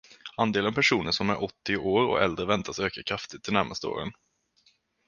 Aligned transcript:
Andelen 0.37 0.73
personer 0.73 1.11
som 1.11 1.29
är 1.29 1.43
åttio 1.43 1.77
år 1.77 2.07
och 2.07 2.21
äldre 2.23 2.45
väntas 2.45 2.79
öka 2.79 3.03
kraftigt 3.05 3.43
de 3.43 3.51
närmaste 3.51 3.87
åren. 3.87 4.11